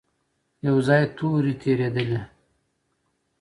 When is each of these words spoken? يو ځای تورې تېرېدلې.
يو 0.65 0.75
ځای 0.87 1.03
تورې 1.17 1.53
تېرېدلې. 1.61 2.21